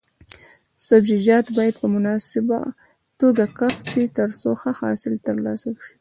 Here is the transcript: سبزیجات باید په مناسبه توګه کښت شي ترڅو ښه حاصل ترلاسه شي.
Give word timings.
سبزیجات 0.87 1.45
باید 1.57 1.75
په 1.81 1.85
مناسبه 1.95 2.59
توګه 3.19 3.45
کښت 3.57 3.83
شي 3.91 4.03
ترڅو 4.17 4.49
ښه 4.61 4.71
حاصل 4.79 5.13
ترلاسه 5.27 5.69
شي. 5.83 5.89